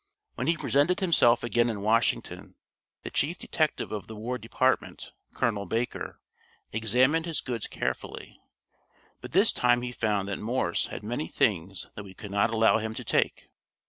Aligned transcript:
When 0.33 0.47
he 0.47 0.57
presented 0.57 0.99
himself 0.99 1.43
again 1.43 1.69
in 1.69 1.81
Washington, 1.81 2.55
the 3.03 3.11
chief 3.11 3.37
detective 3.37 3.91
of 3.91 4.07
the 4.07 4.15
War 4.15 4.39
Department, 4.39 5.11
Colonel 5.35 5.67
Baker, 5.67 6.19
examined 6.73 7.27
his 7.27 7.39
goods 7.39 7.67
carefully, 7.67 8.41
but 9.19 9.33
this 9.33 9.53
time 9.53 9.83
he 9.83 9.91
found 9.91 10.27
that 10.27 10.39
Morse 10.39 10.87
had 10.87 11.03
many 11.03 11.27
things 11.27 11.91
that 11.93 12.03
we 12.03 12.15
could 12.15 12.31
not 12.31 12.49
allow 12.49 12.79
him 12.79 12.95
to 12.95 13.03
take. 13.03 13.49